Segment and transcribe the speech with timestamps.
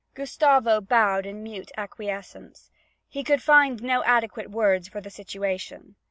[0.15, 2.71] Gustavo bowed in mute acquiescence.
[3.07, 5.95] He could find no adequate words for the situation.